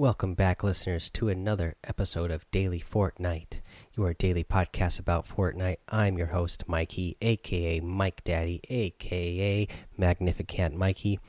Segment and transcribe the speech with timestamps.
[0.00, 3.60] Welcome back, listeners, to another episode of Daily Fortnite,
[3.94, 5.76] your daily podcast about Fortnite.
[5.90, 9.68] I'm your host, Mikey, aka Mike Daddy, aka
[9.98, 11.20] Magnificent Mikey,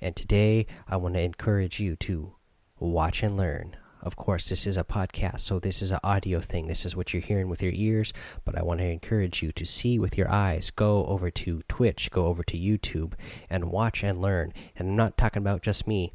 [0.00, 2.36] and today I want to encourage you to
[2.78, 3.76] watch and learn.
[4.00, 6.68] Of course, this is a podcast, so this is an audio thing.
[6.68, 8.12] This is what you're hearing with your ears,
[8.44, 10.70] but I want to encourage you to see with your eyes.
[10.70, 13.14] Go over to Twitch, go over to YouTube,
[13.50, 14.52] and watch and learn.
[14.76, 16.12] And I'm not talking about just me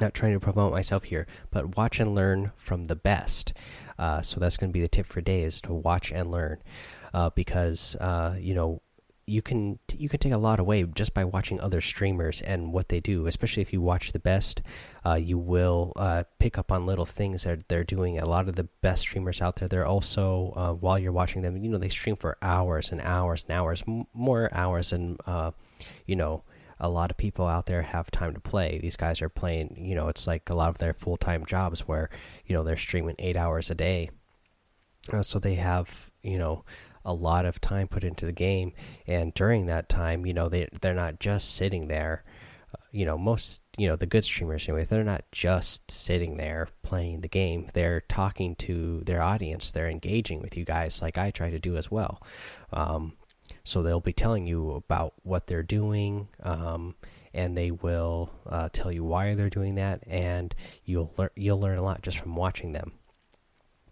[0.00, 3.52] not trying to promote myself here, but watch and learn from the best.
[3.98, 6.58] Uh, so that's going to be the tip for day is to watch and learn,
[7.14, 8.82] uh, because uh, you know
[9.26, 12.90] you can you can take a lot away just by watching other streamers and what
[12.90, 13.26] they do.
[13.26, 14.60] Especially if you watch the best,
[15.04, 18.18] uh, you will uh, pick up on little things that they're doing.
[18.18, 21.56] A lot of the best streamers out there, they're also uh, while you're watching them,
[21.56, 25.16] you know, they stream for hours and hours and hours, more hours than
[26.06, 26.42] you know
[26.78, 28.78] a lot of people out there have time to play.
[28.78, 31.80] These guys are playing, you know, it's like a lot of their full time jobs
[31.80, 32.10] where,
[32.44, 34.10] you know, they're streaming eight hours a day.
[35.12, 36.64] Uh, so they have, you know,
[37.04, 38.72] a lot of time put into the game.
[39.06, 42.24] And during that time, you know, they, they're not just sitting there.
[42.74, 46.68] Uh, you know, most, you know, the good streamers, anyway, they're not just sitting there
[46.82, 47.70] playing the game.
[47.72, 49.70] They're talking to their audience.
[49.70, 52.20] They're engaging with you guys like I try to do as well.
[52.72, 53.14] Um,
[53.64, 56.94] so they'll be telling you about what they're doing, um,
[57.34, 61.78] and they will uh, tell you why they're doing that, and you'll learn you'll learn
[61.78, 62.92] a lot just from watching them.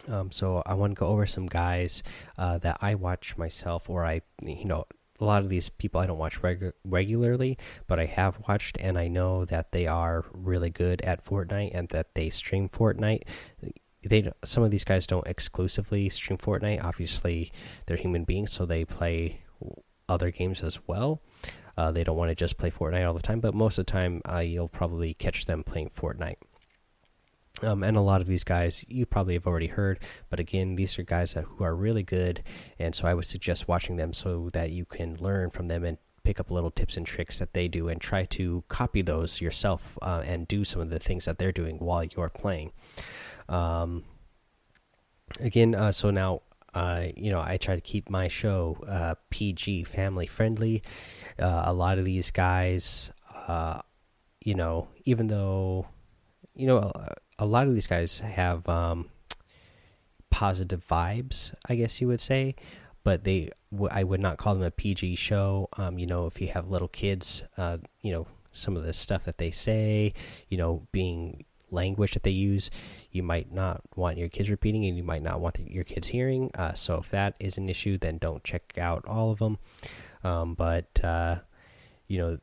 [0.09, 2.03] Um, so I want to go over some guys
[2.37, 4.85] uh, that I watch myself, or I, you know,
[5.21, 8.99] a lot of these people I don't watch regu regularly, but I have watched, and
[8.99, 13.23] I know that they are really good at Fortnite and that they stream Fortnite
[14.05, 16.83] they some of these guys don't exclusively stream Fortnite.
[16.83, 17.53] Obviously,
[17.87, 19.41] they're human beings, so they play
[20.09, 21.21] other games as well.
[21.77, 23.93] Uh, they don't want to just play Fortnite all the time, but most of the
[23.93, 26.37] time, uh, you'll probably catch them playing Fortnite.
[27.63, 30.99] Um, and a lot of these guys you probably have already heard, but again, these
[30.99, 32.43] are guys that, who are really good,
[32.79, 35.99] and so I would suggest watching them so that you can learn from them and
[36.25, 39.99] pick up little tips and tricks that they do and try to copy those yourself
[40.03, 42.73] uh, and do some of the things that they're doing while you're playing.
[43.49, 44.05] Um,
[45.41, 46.43] again, uh, so now
[46.75, 50.83] uh, you know, I try to keep my show uh, PG, family friendly.
[51.39, 53.13] Uh, a lot of these guys,
[53.47, 53.81] uh,
[54.41, 55.87] you know, even though,
[56.55, 59.09] you know, a, a lot of these guys have um,
[60.31, 62.57] positive vibes, I guess you would say,
[63.05, 63.51] but they,
[63.91, 65.69] I would not call them a PG show.
[65.77, 69.25] Um, you know, if you have little kids, uh, you know, some of the stuff
[69.25, 70.13] that they say,
[70.49, 72.71] you know, being language that they use
[73.11, 76.51] you might not want your kids repeating and you might not want your kids hearing
[76.55, 79.59] uh, so if that is an issue then don't check out all of them
[80.23, 81.37] um, but uh,
[82.07, 82.39] you know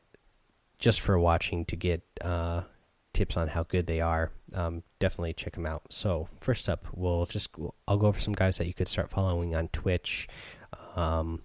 [0.78, 2.62] just for watching to get uh,
[3.12, 5.82] tips on how good they are um, definitely check them out.
[5.90, 7.50] So first up we'll just
[7.88, 10.28] i'll go over some guys that you could start following on twitch.
[10.96, 11.42] Um,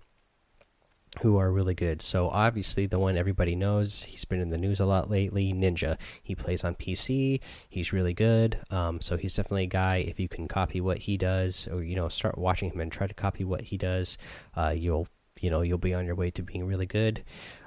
[1.22, 2.01] who are really good.
[2.01, 5.97] So obviously the one everybody knows, he's been in the news a lot lately, Ninja.
[6.22, 7.40] He plays on PC.
[7.69, 8.59] He's really good.
[8.69, 11.95] Um, so he's definitely a guy if you can copy what he does or you
[11.95, 14.18] know start watching him and try to copy what he does,
[14.56, 15.07] uh, you'll
[15.40, 17.24] you know you'll be on your way to being really good.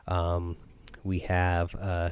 [0.06, 0.56] Um,
[1.02, 2.10] we have uh,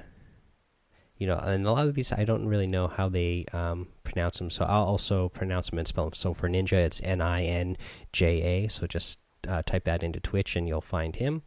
[1.18, 4.38] you know, and a lot of these I don't really know how they um, pronounce
[4.38, 6.14] them, so I'll also pronounce them and spell them.
[6.14, 7.76] So for Ninja, it's N I N
[8.12, 8.68] J A.
[8.68, 11.42] So just uh, type that into Twitch and you'll find him.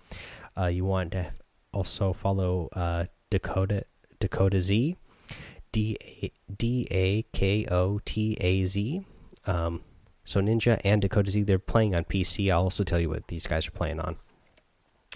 [0.58, 1.32] Uh, you want to
[1.74, 3.86] also follow uh, Dakota
[4.20, 4.98] Dakota Z,
[5.72, 9.06] D D A K O T A Z.
[9.48, 9.82] Um,
[10.24, 12.52] so Ninja and Dakota Z, they're playing on PC.
[12.52, 14.18] I'll also tell you what these guys are playing on.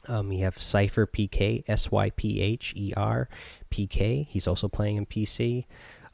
[0.08, 3.30] Um, you have Sypher PK, S Y P H E R
[3.70, 4.28] P K.
[4.30, 5.66] He's also playing on PC.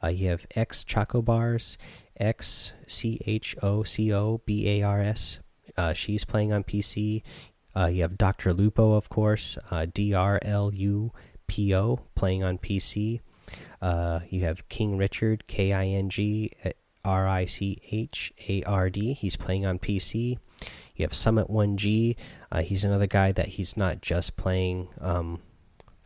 [0.02, 1.78] Uh, you have X Choco Bars,
[2.18, 5.38] X C H O C O B A R S
[5.76, 7.22] uh, she's playing on PC.
[7.74, 8.52] Uh, you have Dr.
[8.52, 11.12] Lupo, of course, uh, D R L U
[11.46, 13.20] P O, playing on PC.
[13.80, 16.52] Uh, you have King Richard, K I N G
[17.04, 19.14] R I C H A R D.
[19.14, 20.38] He's playing on PC.
[20.94, 22.16] You have Summit 1G.
[22.50, 25.40] Uh, he's another guy that he's not just playing um,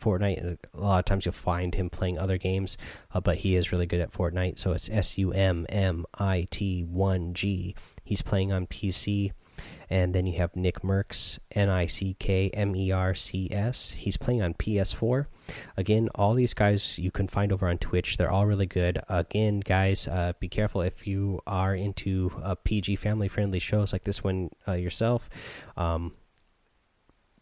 [0.00, 0.58] Fortnite.
[0.72, 2.78] A lot of times you'll find him playing other games,
[3.12, 4.58] uh, but he is really good at Fortnite.
[4.58, 7.74] So it's S U M M I T 1G.
[8.04, 9.32] He's playing on PC.
[9.88, 13.92] And then you have Nick Mercs, N I C K M E R C S.
[13.92, 15.26] He's playing on PS4.
[15.76, 18.16] Again, all these guys you can find over on Twitch.
[18.16, 19.00] They're all really good.
[19.08, 24.04] Again, guys, uh, be careful if you are into uh, PG family friendly shows like
[24.04, 25.30] this one uh, yourself.
[25.76, 26.12] Um,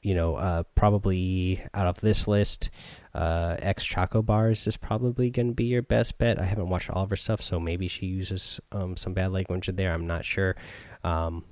[0.05, 2.69] you know, uh, probably out of this list,
[3.15, 6.39] uh, X Choco Bars is probably going to be your best bet.
[6.39, 9.67] I haven't watched all of her stuff, so maybe she uses um, some bad language
[9.67, 9.93] in there.
[9.93, 10.57] I'm not sure.
[11.03, 11.45] Um,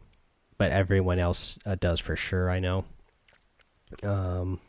[0.62, 2.84] but everyone else uh, does for sure, I know.
[4.04, 4.60] Um,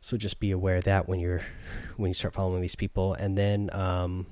[0.00, 1.42] so just be aware of that when you're
[1.98, 3.12] when you start following these people.
[3.12, 4.24] And then um,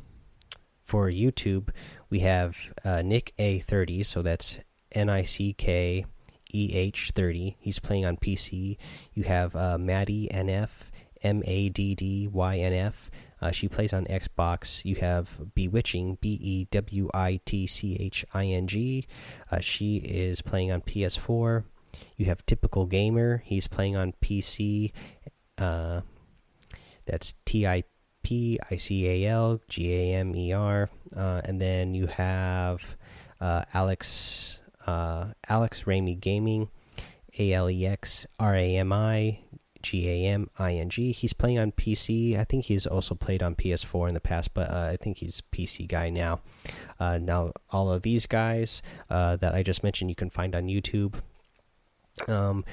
[0.82, 1.68] for YouTube,
[2.08, 2.56] we have
[2.86, 4.56] uh, NickEh30, so that's
[4.92, 6.06] N I C K
[6.54, 7.58] E H 30.
[7.60, 8.78] He's playing on PC.
[9.12, 10.70] You have uh, Maddie NF,
[11.22, 13.10] M A D D Y N F.
[13.40, 14.84] Uh, she plays on Xbox.
[14.84, 19.06] You have Bewitching, B E W I T C H I N G.
[19.50, 21.64] Uh, she is playing on PS4.
[22.16, 23.42] You have Typical Gamer.
[23.44, 24.92] He's playing on PC.
[25.56, 26.02] Uh,
[27.06, 27.84] that's T I
[28.22, 30.90] P I C A L G A M E R.
[31.16, 32.96] Uh, and then you have
[33.40, 36.70] uh, Alex uh, Alex Rami Gaming,
[37.38, 39.40] A L E X R A M I
[39.82, 41.12] G A M I N G.
[41.12, 42.38] He's playing on PC.
[42.38, 45.42] I think he's also played on PS4 in the past, but uh, I think he's
[45.52, 46.40] PC guy now.
[46.98, 50.66] Uh, now, all of these guys uh, that I just mentioned, you can find on
[50.66, 51.14] YouTube.
[52.26, 52.64] Um,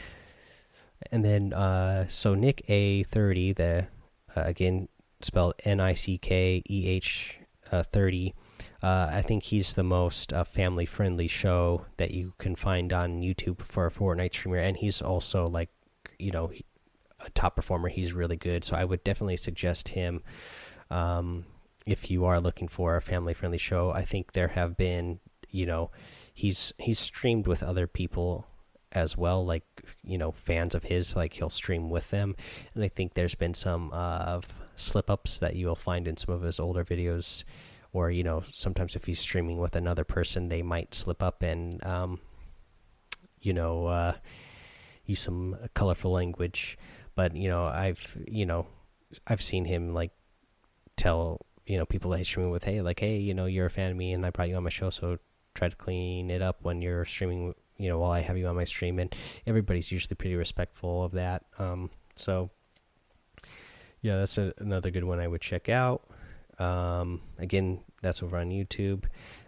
[1.11, 3.87] and then uh, so Nick A thirty, the
[4.35, 4.87] uh, again
[5.21, 7.37] spelled N I C K E H
[7.71, 8.33] uh, thirty.
[8.81, 13.61] Uh, I think he's the most family friendly show that you can find on YouTube
[13.61, 15.69] for a Fortnite streamer, and he's also like,
[16.19, 16.51] you know,
[17.19, 17.89] a top performer.
[17.89, 20.23] He's really good, so I would definitely suggest him.
[20.89, 21.45] Um,
[21.85, 25.19] if you are looking for a family friendly show, I think there have been,
[25.49, 25.91] you know,
[26.33, 28.47] he's he's streamed with other people
[28.91, 29.63] as well, like
[30.03, 32.35] you know, fans of his, like he'll stream with them,
[32.73, 34.41] and I think there's been some uh,
[34.75, 37.43] slip ups that you'll find in some of his older videos
[37.95, 41.83] or you know sometimes if he's streaming with another person they might slip up and
[41.85, 42.19] um,
[43.41, 44.13] you know uh,
[45.05, 46.77] use some colorful language
[47.15, 48.67] but you know i've you know
[49.27, 50.11] i've seen him like
[50.97, 53.71] tell you know people that he's streaming with hey like hey you know you're a
[53.71, 55.17] fan of me and i brought you on my show so
[55.53, 58.55] try to clean it up when you're streaming you know while i have you on
[58.55, 59.15] my stream and
[59.47, 62.49] everybody's usually pretty respectful of that um, so
[64.01, 66.03] yeah that's a, another good one i would check out
[66.59, 69.05] um, again, that's over on YouTube.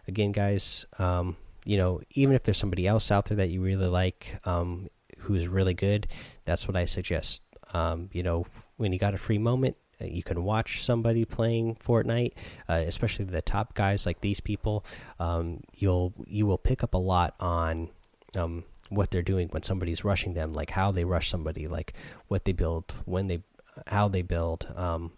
[0.07, 3.87] Again, guys, um, you know, even if there's somebody else out there that you really
[3.87, 4.87] like, um,
[5.19, 6.07] who's really good,
[6.45, 7.41] that's what I suggest.
[7.73, 8.45] Um, you know,
[8.77, 12.33] when you got a free moment, uh, you can watch somebody playing Fortnite,
[12.69, 14.85] uh, especially the top guys like these people.
[15.19, 17.89] Um, you'll you will pick up a lot on
[18.35, 21.93] um, what they're doing when somebody's rushing them, like how they rush somebody, like
[22.27, 23.43] what they build, when they,
[23.87, 24.67] how they build.
[24.75, 25.11] Um,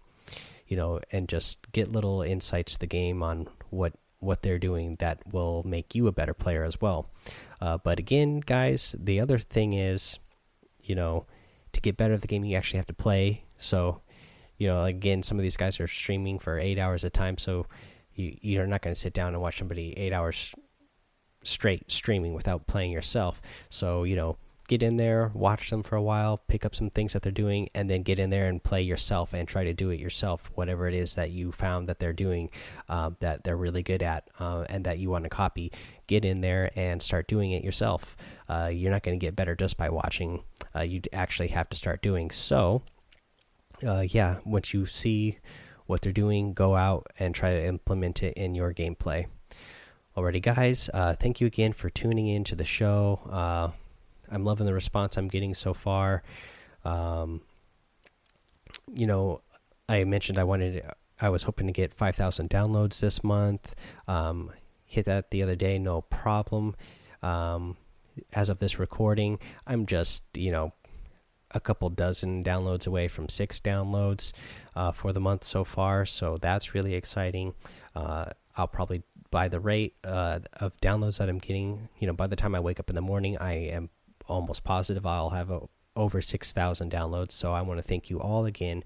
[0.68, 4.98] you know, and just get little insights to the game on what what they're doing
[5.00, 7.10] that will make you a better player as well.
[7.62, 10.20] Uh, but again, guys, the other thing is,
[10.84, 11.26] you know,
[11.74, 13.46] to get better at the game, you actually have to play.
[13.58, 14.02] So,
[14.58, 17.38] you know, again, some of these guys are streaming for eight hours at a time,
[17.38, 17.66] so
[18.14, 20.54] you you're not going to sit down and watch somebody eight hours
[21.44, 23.42] straight streaming without playing yourself.
[23.70, 24.38] So, you know,
[24.70, 27.70] get in there, watch them for a while, pick up some things that they're doing,
[27.74, 30.88] and then get in there and play yourself and try to do it yourself, whatever
[30.88, 32.50] it is that you found that they're doing
[32.88, 35.72] uh, that they're really good at uh, and that you want to copy.
[36.08, 38.16] Get in there and start doing it yourself.
[38.48, 40.44] Uh, you're not going to get better just by watching.
[40.74, 42.30] Uh, you actually have to start doing.
[42.30, 42.84] So,
[43.86, 45.40] uh, yeah, once you see
[45.88, 49.26] what they're doing, go out and try to implement it in your gameplay.
[50.16, 53.74] Alrighty, guys, uh, thank you again for tuning in to the show
[54.32, 56.24] I'm loving the response I'm getting so far.
[56.86, 57.42] Um,
[58.94, 59.42] you know,
[59.88, 60.84] I mentioned I wanted,
[61.20, 63.76] I was hoping to get 5,000 downloads this month.
[64.08, 64.52] Um,
[64.86, 66.76] hit that the other day, no problem.
[67.22, 67.78] Um,
[68.34, 70.74] as of this recording, I'm just, you know,
[71.52, 74.34] a couple dozen downloads away from six downloads
[74.76, 76.06] uh, for the month so far.
[76.06, 77.54] So that's really exciting.
[77.96, 82.28] Uh, I'll probably, by the rate uh, of downloads that I'm getting, you know, by
[82.28, 83.90] the time I wake up in the morning, I am
[84.30, 85.62] almost positive I'll have a,
[85.96, 87.32] over 6,000 downloads.
[87.32, 88.84] So I want to thank you all again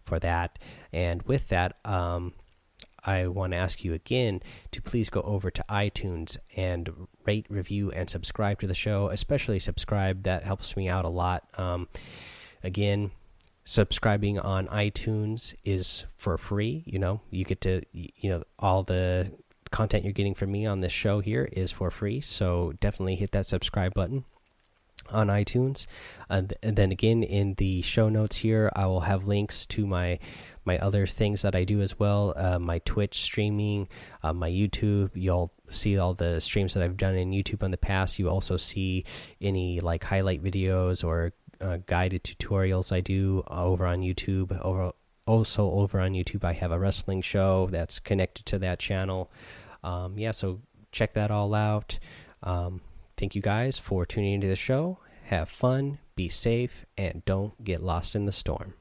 [0.00, 0.58] for that.
[0.92, 2.32] And with that, um,
[3.04, 4.42] I want to ask you again
[4.72, 9.08] to please go over to iTunes and rate, review, and subscribe to the show.
[9.08, 11.48] Especially subscribe; that helps me out a lot.
[11.56, 11.88] Um,
[12.62, 13.12] again,
[13.64, 16.82] subscribing on iTunes is for free.
[16.86, 19.30] You know, you get to you know all the
[19.70, 22.20] content you're getting from me on this show here is for free.
[22.20, 24.24] So definitely hit that subscribe button.
[25.10, 25.86] On iTunes.
[26.30, 30.18] Uh, and then again, in the show notes here, I will have links to my
[30.64, 32.34] my other things that I do as well.
[32.36, 33.88] Uh, my Twitch streaming,
[34.22, 35.10] uh, my YouTube.
[35.14, 38.18] You'll see all the streams that I've done in YouTube in the past.
[38.18, 39.04] You also see
[39.40, 44.60] any like highlight videos or uh, guided tutorials I do over on YouTube.
[44.60, 44.92] Over
[45.26, 49.30] also over on YouTube, I have a wrestling show that's connected to that channel.
[49.82, 50.60] Um, yeah, so
[50.92, 51.98] check that all out.
[52.42, 52.80] Um,
[53.18, 54.98] thank you guys for tuning into the show.
[55.24, 58.74] Have fun, be safe, and don't get lost in the storm.